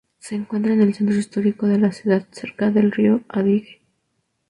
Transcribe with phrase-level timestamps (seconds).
[0.17, 3.81] Se encuentra en el centro histórico de la ciudad, cerca del río Adige.